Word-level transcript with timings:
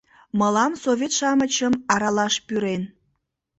Мылам 0.39 0.73
совет-шамычым 0.83 1.73
аралаш 1.93 2.35
пӱрен... 2.47 2.83